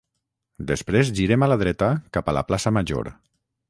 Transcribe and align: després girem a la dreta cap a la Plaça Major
després 0.71 1.13
girem 1.21 1.47
a 1.47 1.51
la 1.53 1.59
dreta 1.65 1.93
cap 2.19 2.35
a 2.35 2.39
la 2.41 2.47
Plaça 2.51 2.77
Major 2.81 3.17